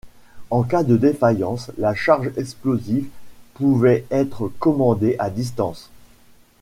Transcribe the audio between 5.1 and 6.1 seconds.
à distance.